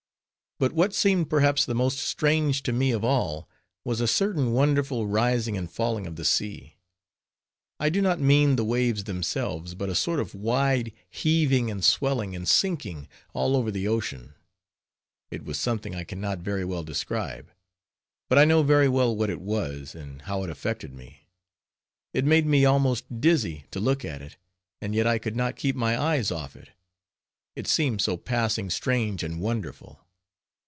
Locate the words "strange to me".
1.97-2.91